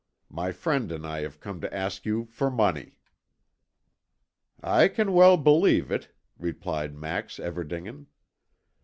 [0.31, 2.97] My friend and I have come to ask you for money."
[4.59, 6.07] "I can well believe it,"
[6.39, 8.07] replied Max Everdingen.